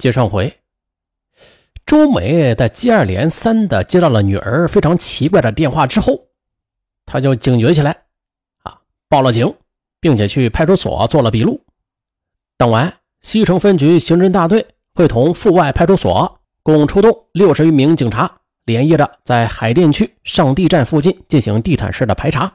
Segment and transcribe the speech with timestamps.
[0.00, 0.56] 接上回，
[1.84, 6.28] 周美在接二连三的接到了女儿非常奇怪的电话之后，
[7.04, 8.04] 她就警觉起来，
[8.62, 9.54] 啊，报了警，
[10.00, 11.60] 并且去派出所做了笔录。
[12.56, 22.50] 当晚，西城分局刑侦大队会同阜外派出所共出动六十余名警察，连夜的在海淀区上地站附近进行地毯式的排查。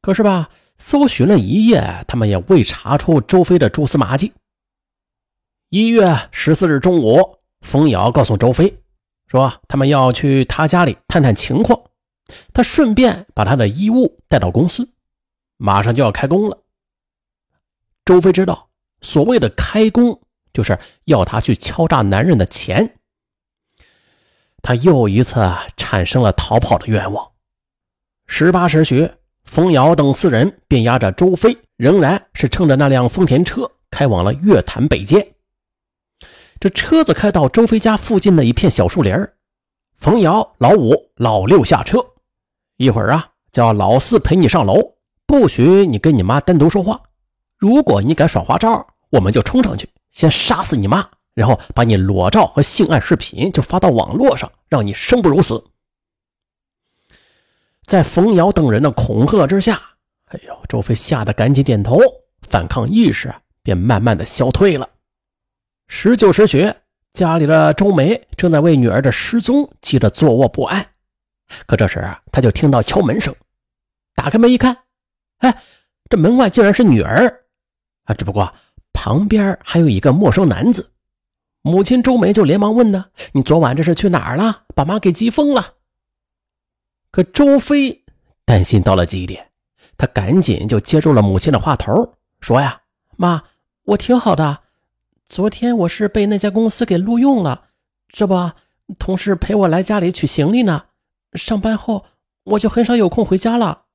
[0.00, 4.32] 可是吧，搜寻了一夜，他们也未查出周飞的蛛丝马迹。
[5.74, 8.78] 一月十四日中午，冯瑶告诉周飞，
[9.26, 11.76] 说他们要去他家里探探情况，
[12.52, 14.88] 他顺便把他的衣物带到公司，
[15.56, 16.56] 马上就要开工了。
[18.04, 18.68] 周飞知道，
[19.00, 20.20] 所谓的开工，
[20.52, 22.94] 就是要他去敲诈男人的钱。
[24.62, 25.40] 他又一次
[25.76, 27.32] 产生了逃跑的愿望。
[28.28, 29.10] 十八时许，
[29.42, 35.33] 冯瑶等四人便押着周飞，仍然是乘着那辆丰田车，开往了月坛北街。
[36.60, 39.14] 这车子开到周飞家附近的一片小树林
[39.96, 41.98] 冯瑶、老五、老六下车，
[42.76, 44.94] 一会儿啊，叫老四陪你上楼，
[45.26, 47.00] 不许你跟你妈单独说话。
[47.56, 55.62] 如果你敢耍花招，我们就冲上去，先杀死你妈，然后把你裸照和性爱视频就发到网络上，让你生不如死。
[57.84, 59.80] 在冯瑶等人的恐吓之下，
[60.26, 61.98] 哎呦，周飞吓得赶紧点头，
[62.42, 64.88] 反抗意识便慢慢的消退了。
[65.86, 66.72] 十九时许，
[67.12, 70.84] 家里的周梅正在为女儿的失踪急得坐卧不安。
[71.66, 73.34] 可这时，他就听到敲门声，
[74.14, 74.76] 打开门一看，
[75.38, 75.62] 哎，
[76.08, 77.44] 这门外竟然是女儿
[78.04, 78.14] 啊！
[78.14, 78.52] 只不过
[78.92, 80.90] 旁边还有一个陌生男子。
[81.60, 84.64] 母亲周梅就连忙问呢：“你昨晚这是去哪儿了？
[84.74, 85.74] 把妈给急疯了。”
[87.12, 88.04] 可周飞
[88.44, 89.50] 担心到了极点，
[89.96, 92.80] 他赶紧就接住了母亲的话头，说：“呀，
[93.16, 93.44] 妈，
[93.84, 94.63] 我挺好的。”
[95.34, 97.64] 昨天我是被那家公司给录用了，
[98.06, 98.52] 这不，
[99.00, 100.84] 同事陪我来家里取行李呢。
[101.32, 102.06] 上班后
[102.44, 103.86] 我就很少有空回家了。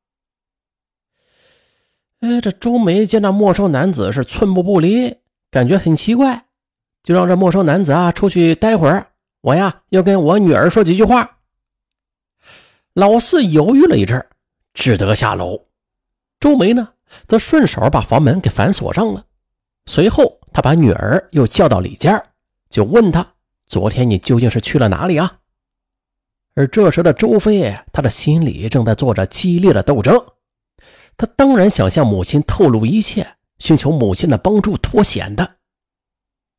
[2.20, 5.16] 哎，这周梅见那陌生男子是寸步不离，
[5.50, 6.48] 感觉很奇怪，
[7.04, 9.08] 就让这陌生男子啊出去待会儿。
[9.40, 11.38] 我呀要跟我女儿说几句话。
[12.92, 14.28] 老四犹豫了一阵，
[14.74, 15.68] 只得下楼。
[16.38, 16.90] 周梅呢，
[17.28, 19.26] 则顺手把房门给反锁上了。
[19.86, 20.39] 随后。
[20.52, 22.22] 他把女儿又叫到里间，
[22.70, 23.34] 就问他
[23.68, 25.40] ：“昨天你究竟是去了哪里啊？”
[26.56, 30.20] 而这时的周飞，他的心里正在做着激烈的斗争。
[31.16, 35.58] 他当然想向母亲透露一切，寻求母亲的帮助脱险的。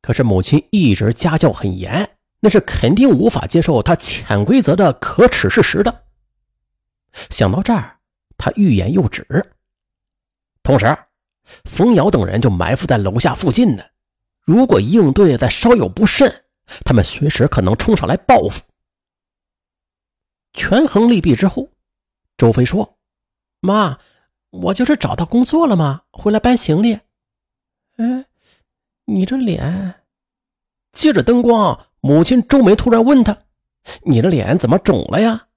[0.01, 6.03] 可是母亲一直家教很严，那是肯定无法接受他潜规则的可耻事实的。
[7.29, 7.97] 想到这儿，
[8.37, 9.25] 他欲言又止，
[10.63, 10.97] 同时。
[11.65, 13.83] 冯瑶等人就埋伏在楼下附近呢，
[14.41, 16.45] 如果应对再稍有不慎，
[16.85, 18.63] 他们随时可能冲上来报复。
[20.53, 21.69] 权衡利弊之后，
[22.37, 22.97] 周飞说
[23.61, 23.99] ：“妈，
[24.49, 26.01] 我就是找到工作了吗？
[26.11, 26.99] 回来搬行李。”
[27.97, 28.25] 哎，
[29.05, 30.03] 你这脸……
[30.91, 33.37] 借着灯光，母亲周梅突然问他
[34.03, 35.47] ：“你的脸怎么肿了呀？”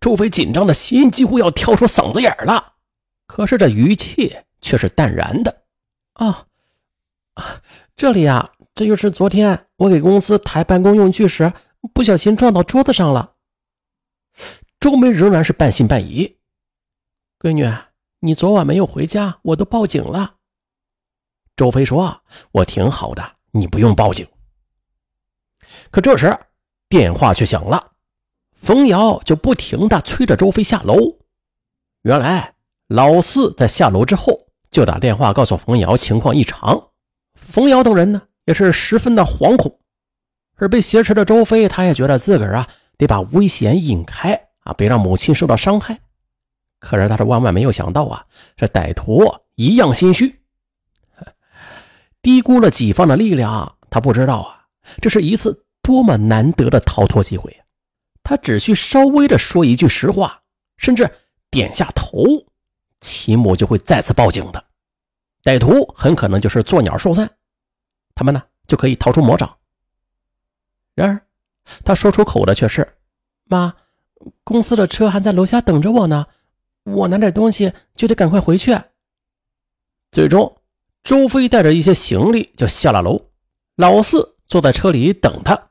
[0.00, 2.74] 周飞紧张的心几乎要跳出嗓子眼了，
[3.28, 4.36] 可是这语气……
[4.62, 5.64] 却是淡然的，
[6.14, 6.46] 啊，
[7.96, 11.52] 这里啊，这就是昨天我给公司抬办公用具时
[11.92, 13.34] 不小心撞到桌子上了。
[14.80, 16.38] 周梅仍然是半信半疑。
[17.38, 17.68] 闺女，
[18.20, 20.36] 你昨晚没有回家，我都报警了。
[21.56, 24.26] 周飞说：“我挺好的，你不用报警。”
[25.90, 26.38] 可这时
[26.88, 27.92] 电话却响了，
[28.52, 31.18] 冯瑶就不停的催着周飞下楼。
[32.02, 32.54] 原来
[32.86, 34.51] 老四在下楼之后。
[34.72, 36.88] 就打电话告诉冯瑶情况异常，
[37.34, 39.78] 冯瑶等人呢也是十分的惶恐，
[40.56, 46.00] 而被挟持的周飞，他也觉得自个儿啊得把危险引开啊，别让母亲受到伤害。
[46.80, 48.24] 可是他是万万没有想到啊，
[48.56, 50.40] 这歹徒一样心虚，
[52.22, 53.76] 低估了己方的力量。
[53.90, 54.64] 他不知道啊，
[55.02, 57.54] 这是一次多么难得的逃脱机会
[58.22, 60.40] 他只需稍微的说一句实话，
[60.78, 61.10] 甚至
[61.50, 62.24] 点下头。
[63.02, 64.64] 齐母就会再次报警的，
[65.42, 67.28] 歹徒很可能就是作鸟兽散，
[68.14, 69.54] 他们呢就可以逃出魔掌。
[70.94, 71.26] 然而，
[71.84, 72.96] 他说出口的却是
[73.44, 73.74] ：“妈，
[74.44, 76.26] 公司的车还在楼下等着我呢，
[76.84, 78.78] 我拿点东西就得赶快回去。”
[80.12, 80.56] 最终，
[81.02, 83.30] 周飞带着一些行李就下了楼，
[83.76, 85.68] 老四坐在车里等他。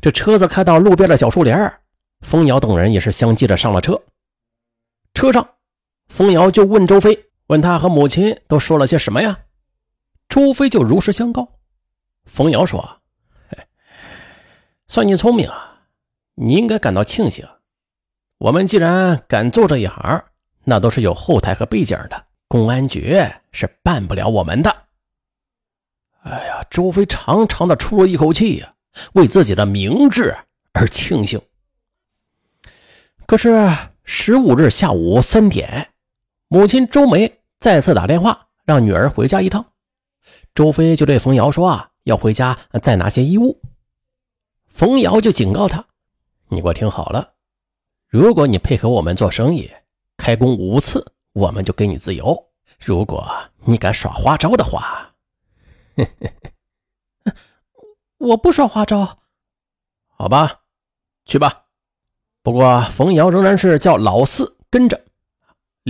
[0.00, 1.54] 这车子开到路边的小树林，
[2.20, 4.00] 风鸟等人也是相继的上了车，
[5.12, 5.54] 车上。
[6.20, 9.38] 冯瑶就问周飞：“问他和母亲都说了些什么呀？”
[10.28, 11.48] 周飞就如实相告。
[12.26, 13.00] 冯瑶说
[14.86, 15.80] ：“算你聪明啊，
[16.34, 17.48] 你应该感到庆幸。
[18.36, 20.22] 我们既然敢做这一行，
[20.64, 23.18] 那都是有后台和背景的，公安局
[23.50, 24.76] 是办不了我们的。”
[26.20, 28.74] 哎呀，周飞长长的出了一口气呀，
[29.14, 30.36] 为自己的明智
[30.74, 31.40] 而庆幸。
[33.24, 33.74] 可是
[34.04, 35.89] 十五日下午三点，
[36.52, 39.64] 母亲周梅再次打电话让女儿回家一趟，
[40.52, 43.60] 周飞就对冯瑶说：“啊。”要回家再拿些衣物，
[44.66, 45.84] 冯瑶就警告他
[46.48, 47.34] ：“你给我听好了，
[48.08, 49.70] 如果你配合我们做生意，
[50.16, 52.34] 开工五次，我们就给你自由；
[52.80, 53.30] 如果
[53.64, 55.14] 你敢耍花招的话，
[58.16, 59.18] 我不耍花招，
[60.16, 60.62] 好吧，
[61.26, 61.66] 去吧。”
[62.42, 64.98] 不过冯瑶仍然是叫老四跟着，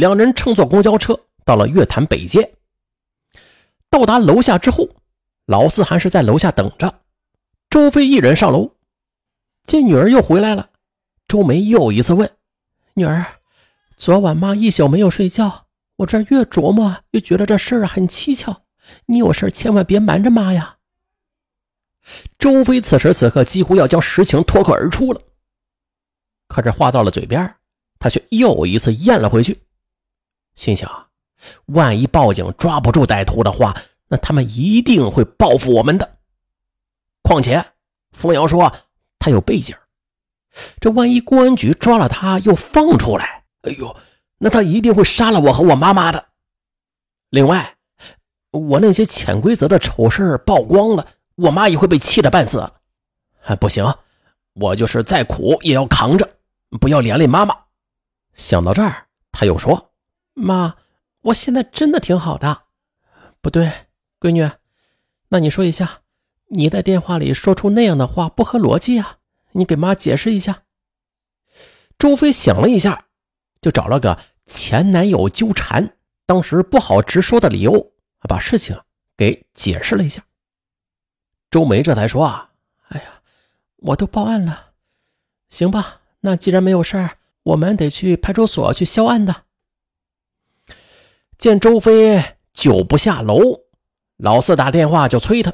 [0.01, 2.55] 两人乘坐公交车到了月坛北街。
[3.89, 4.89] 到达楼下之后。
[5.47, 7.01] 老四还是在楼下等着，
[7.71, 8.77] 周飞一人上楼，
[9.67, 10.71] 见女儿又回来了，
[11.27, 12.31] 周梅又一次问
[12.95, 13.27] ：“女儿，
[13.97, 15.67] 昨晚妈一宿没有睡觉，
[15.97, 18.63] 我这越琢磨越觉得这事儿很蹊跷，
[19.07, 20.77] 你有事千万别瞒着妈呀。”
[22.39, 25.21] 周飞此时此刻几乎要将实情脱口而出了，
[26.47, 27.57] 可是话到了嘴边，
[27.99, 29.61] 他却又一次咽了回去，
[30.55, 31.09] 心想：
[31.67, 33.75] 万一报警抓不住歹徒的话。
[34.13, 36.19] 那他们一定会报复我们的。
[37.23, 37.65] 况且，
[38.11, 38.75] 冯瑶说
[39.21, 39.77] 他有背景，
[40.81, 43.97] 这万一公安局抓了他又放出来，哎呦，
[44.39, 46.27] 那他一定会杀了我和我妈妈的。
[47.29, 47.77] 另外，
[48.51, 51.07] 我那些潜规则的丑事曝光了，
[51.37, 52.69] 我妈也会被气得半死。
[53.45, 53.95] 哎，不行，
[54.55, 56.29] 我就是再苦也要扛着，
[56.81, 57.55] 不要连累妈妈。
[58.35, 59.90] 想到这儿，他又说
[60.35, 60.77] ：“妈，
[61.23, 62.63] 我现在真的挺好的。
[63.41, 63.87] 不对。”
[64.21, 64.47] 闺女，
[65.31, 66.03] 那你说一下，
[66.49, 69.17] 你在电话里说出那样的话不合逻辑啊！
[69.53, 70.65] 你给妈解释一下。
[71.97, 73.07] 周飞想了一下，
[73.63, 75.97] 就找了个前男友纠缠，
[76.27, 77.93] 当时不好直说的理由，
[78.29, 78.79] 把事情
[79.17, 80.23] 给解释了一下。
[81.51, 82.51] 周梅这才说：“啊，
[82.89, 83.23] 哎呀，
[83.77, 84.73] 我都报案了，
[85.49, 86.03] 行吧？
[86.21, 89.45] 那既然没有事儿，我们得去派出所去销案的。”
[91.41, 92.23] 见周飞
[92.53, 93.41] 久不下楼。
[94.19, 95.51] 老四打电话就催他，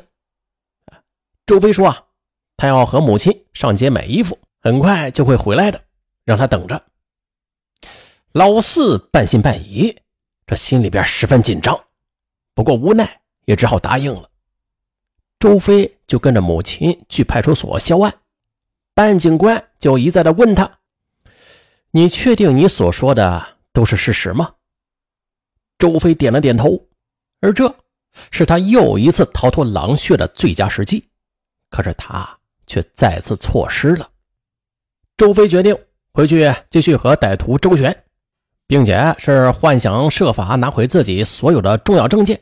[1.46, 2.06] 周飞说：“啊，
[2.56, 5.80] 他要和母亲上街买衣服，很快就会回来的，
[6.24, 6.82] 让他等着。”
[8.34, 9.96] 老四半信半疑，
[10.44, 11.80] 这心里边十分紧张，
[12.52, 14.28] 不过无奈也只好答应了。
[15.38, 18.12] 周飞就跟着母亲去派出所销案，
[18.92, 20.80] 办警官就一再的问他
[21.92, 24.54] ：“你确定你所说的都是事实吗？”
[25.78, 26.80] 周飞点了点头，
[27.40, 27.74] 而这。
[28.30, 31.04] 是他又一次逃脱狼穴的最佳时机，
[31.68, 32.26] 可是他
[32.66, 34.08] 却再次错失了。
[35.18, 35.78] 周飞决定
[36.14, 38.04] 回去继续和歹徒周旋，
[38.66, 42.40] 并且是幻想设法拿回自己所有的重要证件，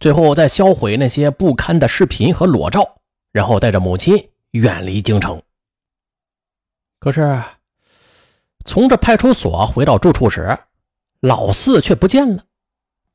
[0.00, 3.00] 最后再销毁那些不堪的视频和裸照，
[3.32, 5.42] 然后带着母亲远离京城。
[7.00, 7.42] 可是，
[8.64, 10.56] 从这派出所回到住处时，
[11.18, 12.44] 老四却不见了，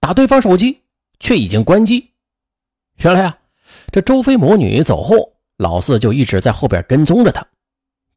[0.05, 0.83] 打对方手机。
[1.17, 2.11] 却已经关机。
[2.97, 3.37] 原来啊，
[3.89, 7.47] 这周飞母女走后，老四就一直在后边跟踪着他。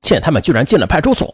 [0.01, 1.33] 见他们居然进了派出所，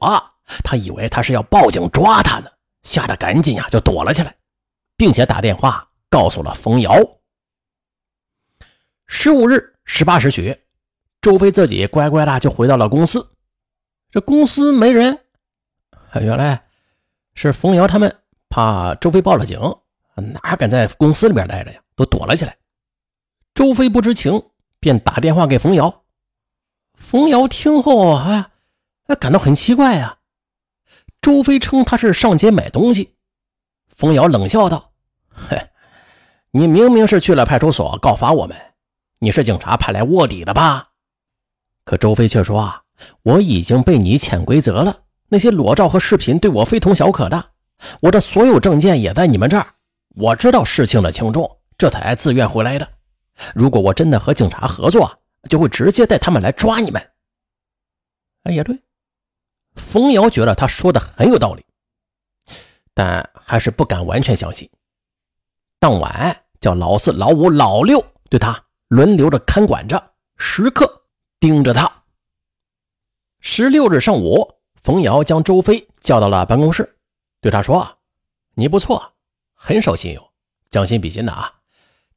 [0.63, 2.51] 他以为他是要报警抓他呢，
[2.83, 4.37] 吓得赶紧呀就躲了起来，
[4.95, 6.95] 并且打电话告诉了冯瑶。
[9.07, 10.55] 十五日十八时许，
[11.23, 13.33] 周飞自己乖乖的就回到了公司。
[14.11, 15.19] 这公司没人，
[16.21, 16.63] 原来
[17.35, 18.15] 是冯瑶他们
[18.51, 19.59] 怕周飞报了警。
[20.17, 21.81] 哪敢在公司里边待着呀？
[21.97, 22.57] 都躲了起来。
[23.55, 24.43] 周飞不知情，
[24.81, 26.03] 便打电话给冯瑶。
[26.95, 28.51] 冯瑶听后啊，
[29.21, 30.19] 感到很奇怪呀。
[31.21, 33.15] 周飞称他是上街买东西。
[33.89, 34.93] 冯瑶冷笑道
[35.31, 35.71] ：“嘿，
[36.51, 38.57] 你明明是去了派出所告发我们，
[39.21, 40.89] 你是警察派来卧底的吧？”
[41.85, 42.83] 可周飞却说：“啊，
[43.23, 45.03] 我已经被你潜规则了。
[45.29, 47.53] 那些裸照和视频对我非同小可的，
[48.01, 49.75] 我的所有证件也在你们这儿。”
[50.15, 52.89] 我知道事情的轻重，这才自愿回来的。
[53.53, 55.19] 如果我真的和警察合作，
[55.51, 57.11] 就会直接带他们来抓你们。
[58.45, 58.81] 哎，也对，
[59.75, 61.67] 冯瑶觉得他说的很有道理，
[62.95, 64.71] 但还是不敢完全相信。
[65.81, 71.07] 当晚叫老四、老五、老六对他轮流的看管着，时刻
[71.41, 71.91] 盯着他。
[73.41, 74.49] 十六日上午，
[74.81, 76.97] 冯瑶将周飞叫到了办公室，
[77.41, 77.99] 对他说
[78.55, 79.11] ：“你不错。”
[79.67, 80.23] 很守信用，
[80.69, 81.51] 将心比心的啊！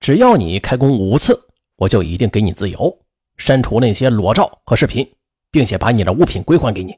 [0.01, 2.99] 只要你开工五次，我就一定给你自由，
[3.37, 5.09] 删除那些裸照和视频，
[5.49, 6.97] 并且把你的物品归还给你。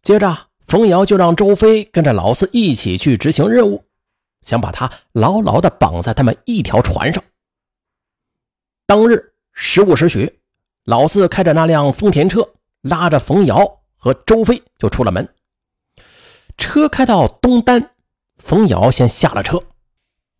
[0.00, 3.84] 接着，冯瑶就让周飞跟着老四一起去执行任务，
[4.40, 7.22] 想把他牢牢地绑在他们一条船上。
[8.86, 10.40] 当日十五时许，
[10.84, 15.28] 老四开着那辆丰田车，拉着冯瑶和周飞就出了门。
[16.56, 17.90] 车开到东单，
[18.44, 19.60] 冯瑶先下了车。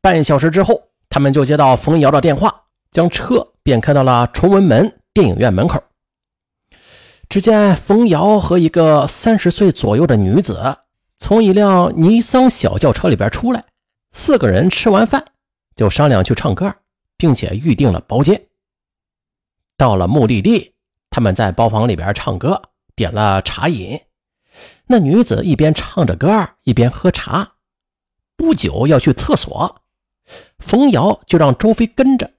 [0.00, 2.61] 半小时之后，他们就接到冯瑶的电话。
[2.92, 5.82] 将车便开到了崇文门电影院门口。
[7.28, 10.76] 只见冯瑶和一个三十岁左右的女子
[11.16, 13.64] 从一辆尼桑小轿车里边出来，
[14.12, 15.25] 四个人吃完饭
[15.75, 16.73] 就商量去唱歌，
[17.16, 18.46] 并且预定了包间。
[19.76, 20.75] 到了目的地，
[21.11, 22.62] 他们在包房里边唱歌，
[22.94, 24.00] 点了茶饮。
[24.87, 27.53] 那女子一边唱着歌，一边喝茶。
[28.37, 29.83] 不久要去厕所，
[30.59, 32.33] 冯瑶就让周飞跟着。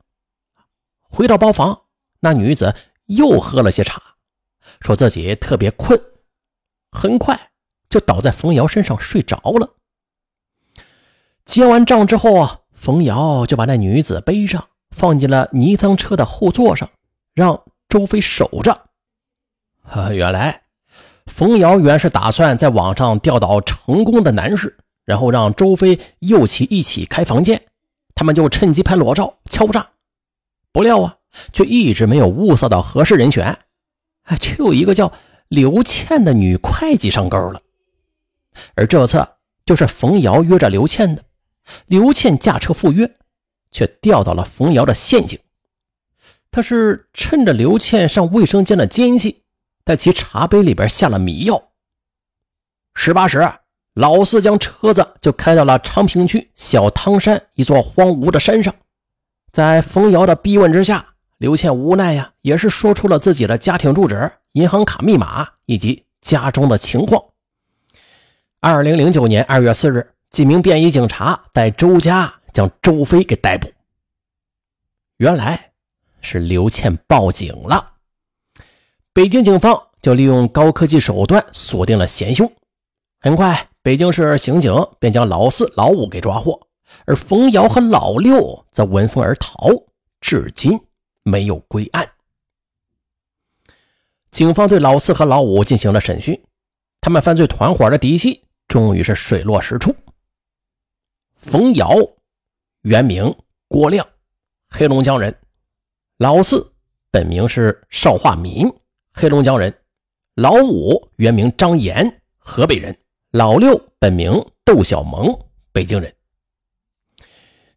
[1.09, 1.83] 回到包房，
[2.19, 2.75] 那女子
[3.05, 4.01] 又喝了些茶，
[4.81, 5.99] 说自己特别困，
[6.91, 7.51] 很快
[7.89, 9.75] 就倒在冯瑶身上睡着了。
[11.45, 16.89] 结完账之后啊，冯瑶就把那女子背上，放进了尼桑车的后座上，
[17.33, 18.89] 让周飞守着。
[20.11, 20.63] 原来，
[21.27, 27.61] 冯瑶原是打算在网上钓到成功的男士，然后让周飞诱其一起开房间，
[28.13, 29.91] 他们就趁机拍裸照敲诈。
[30.71, 31.17] 不料啊，
[31.53, 33.59] 却一直没有物色到合适人选，
[34.23, 35.13] 哎，却有一个叫
[35.47, 37.61] 刘倩的女会计上钩了。
[38.73, 39.25] 而这次
[39.65, 41.23] 就是冯瑶约着刘倩的，
[41.85, 43.09] 刘倩驾车赴约，
[43.71, 45.39] 却掉到了冯瑶的陷阱。
[46.51, 49.43] 他是趁着刘倩上卫生间的间隙，
[49.83, 51.71] 在其茶杯里边下了迷药。
[52.93, 53.39] 十八时，
[53.95, 58.75] 老四将车子就开到了昌平区小汤山一座荒芜的山上。
[59.53, 67.23] 在冯瑶的逼问之下，刘倩无奈呀，也是说出了自己的家庭住址、银行卡密码以及家中的情况。
[68.59, 73.71] 二零零九年二月四日，几名便衣警察在周家将周飞给逮捕。
[75.17, 75.71] 原来
[76.19, 77.93] 是刘倩报警了，
[79.13, 82.51] 北京警方就利用高科技手段锁定了嫌凶。
[83.21, 86.59] 很快，北京市刑警便将老四、老五给抓获。
[87.05, 89.69] 而冯瑶和老六则闻风而逃，
[90.21, 90.79] 至今
[91.21, 92.09] 没有归案。
[94.31, 96.43] 警方对老四和老五进行了审讯，
[96.99, 99.95] 他们犯罪团伙的底细终于是水落石出。
[101.35, 101.95] 冯瑶
[102.81, 103.35] 原名
[103.67, 104.07] 郭亮，
[104.67, 105.31] 黑龙江人；
[106.17, 106.73] 老四
[107.11, 108.67] 本名是邵化民，
[109.13, 109.71] 黑龙江人；
[110.33, 112.91] 老五原名张岩，河北人；
[113.35, 115.37] 老六本名窦小萌，
[115.73, 116.15] 北京人。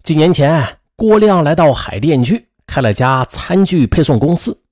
[0.05, 4.63] 几年前，郭亮来到海淀区开了家餐具配送公司。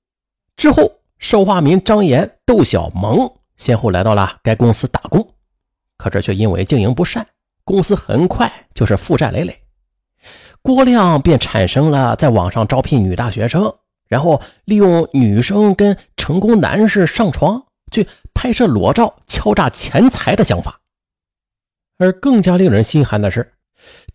[0.55, 0.89] 之后，
[1.19, 5.27] 邵化民、张岩、窦小萌先后来到了该公司打工，
[5.97, 7.27] 可这却因为经营不善，
[7.65, 9.59] 公司很快就是负债累累。
[10.61, 13.75] 郭亮便产生了在网上招聘女大学生，
[14.07, 20.79] 然后利用女生跟成功男士上床去拍摄裸照敲诈钱财的想法。
[21.97, 23.53] 而更加令人心寒的是。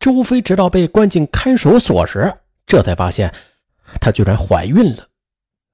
[0.00, 2.34] 周飞直到被关进看守所时，
[2.66, 3.32] 这才发现
[4.00, 5.06] 她居然怀孕了。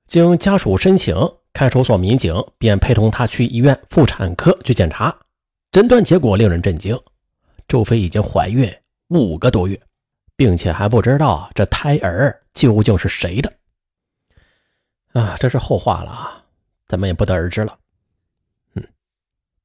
[0.07, 1.17] 经家属申请，
[1.55, 5.17] 看守所民警便陪同她去医院妇产科去检查。
[5.73, 7.01] 诊断结果令人震惊：
[7.67, 8.71] 周飞已经怀孕
[9.09, 9.81] 五个多月，
[10.37, 13.51] 并且还不知道这胎儿究竟是谁的。
[15.15, 16.45] 啊，这是后话了啊，
[16.87, 17.75] 咱们也不得而知了。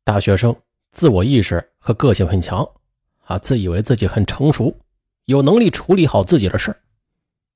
[0.04, 0.56] 大学生
[0.92, 2.68] 自我意识和个性很强。
[3.26, 4.76] 啊，自以为自己很成熟，
[5.26, 6.76] 有能力处理好自己的事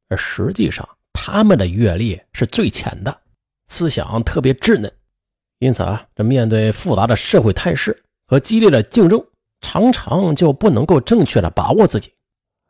[0.07, 3.19] 而实际上他们的阅历是最浅的，
[3.67, 4.89] 思想特别稚嫩，
[5.59, 9.21] 因此啊，这面对复杂的社会态势和激烈的竞争，
[9.59, 12.13] 常常就不能够正确的把握自己。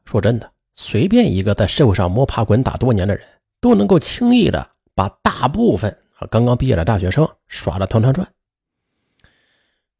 [0.05, 3.23] 说真的，随便一个在社会上摸爬滚打多年的人，
[3.61, 8.27] 都能够轻易的把大部分啊刚刚毕业的大学生耍得团团转。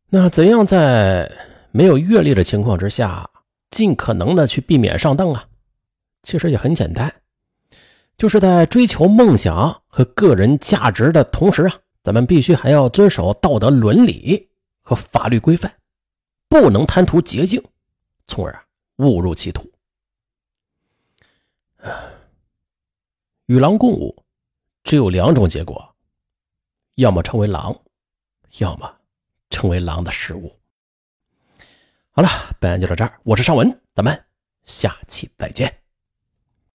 [0.10, 1.30] 那怎样在？
[1.72, 3.30] 没有阅历的情况之下，
[3.70, 5.48] 尽可能的去避免上当啊。
[6.24, 7.14] 其实也很简单，
[8.18, 14.50] 就是在追求梦想和个人价值的同时啊，咱们必须还要遵守道德伦理
[14.82, 15.72] 和法律规范，
[16.50, 17.62] 不能贪图捷径，
[18.26, 19.70] 从而误入歧途。
[23.46, 24.24] 与狼共舞，
[24.84, 25.94] 只有两种结果：
[26.96, 27.78] 要么成为狼，
[28.58, 28.97] 要么
[29.58, 30.56] 成为狼的食物。
[32.12, 33.20] 好了，本案就到这儿。
[33.24, 34.26] 我是尚文，咱们
[34.66, 35.87] 下期再见。